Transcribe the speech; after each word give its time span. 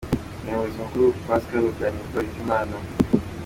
Umuyobozi 0.41 0.75
mukuru 0.81 1.05
ni 1.13 1.21
Pascal 1.27 1.61
Ruganintwali 1.65 2.29
Bizimana 2.31 2.73